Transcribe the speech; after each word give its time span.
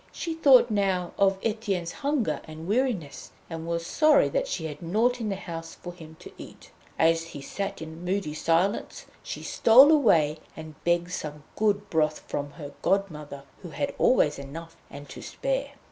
She 0.11 0.33
thought 0.33 0.71
now 0.71 1.11
of 1.19 1.37
Etienne's 1.43 1.91
hunger 1.91 2.41
and 2.45 2.67
weariness, 2.67 3.33
and 3.51 3.67
was 3.67 3.85
sorry 3.85 4.29
that 4.29 4.47
she 4.47 4.65
had 4.65 4.81
nought 4.81 5.21
in 5.21 5.29
the 5.29 5.35
house 5.35 5.75
for 5.75 5.93
him 5.93 6.17
to 6.21 6.31
eat. 6.39 6.71
And 6.97 7.09
as 7.09 7.21
he 7.23 7.41
sat 7.43 7.83
in 7.83 8.03
moody 8.03 8.33
silence 8.33 9.05
she 9.21 9.43
stole 9.43 9.91
away, 9.91 10.39
and 10.57 10.73
begged 10.83 11.11
some 11.11 11.43
good 11.55 11.87
broth 11.91 12.21
from 12.21 12.53
her 12.53 12.73
godmother, 12.81 13.43
who 13.61 13.69
had 13.69 13.93
always 13.99 14.39
enough 14.39 14.75
and 14.89 15.07
to 15.09 15.21
spare. 15.21 15.73